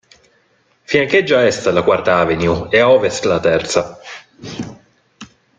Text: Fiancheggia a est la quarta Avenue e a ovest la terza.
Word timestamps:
Fiancheggia 0.91 1.37
a 1.41 1.45
est 1.49 1.63
la 1.71 1.83
quarta 1.83 2.13
Avenue 2.23 2.59
e 2.75 2.79
a 2.79 2.87
ovest 2.95 3.23
la 3.27 3.39
terza. 3.49 3.81